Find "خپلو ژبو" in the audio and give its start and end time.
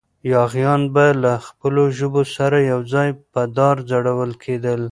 1.47-2.21